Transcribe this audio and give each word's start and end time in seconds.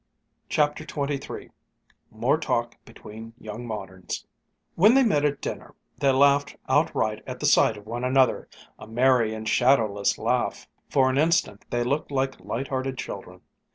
CHAPTER 0.49 0.83
XXIII 0.83 1.51
MORE 2.09 2.37
TALK 2.39 2.75
BETWEEN 2.85 3.33
YOUNG 3.37 3.67
MODERNS 3.67 4.25
When 4.73 4.95
they 4.95 5.03
met 5.03 5.23
at 5.23 5.41
dinner, 5.41 5.75
they 5.99 6.09
laughed 6.11 6.57
outright 6.67 7.21
at 7.27 7.39
the 7.39 7.45
sight 7.45 7.77
of 7.77 7.85
one 7.85 8.03
another, 8.03 8.49
a 8.79 8.87
merry 8.87 9.35
and 9.35 9.47
shadowless 9.47 10.17
laugh. 10.17 10.67
For 10.89 11.07
an 11.11 11.19
instant 11.19 11.65
they 11.69 11.83
looked 11.83 12.09
like 12.09 12.39
light 12.39 12.69
hearted 12.69 12.97
children. 12.97 13.41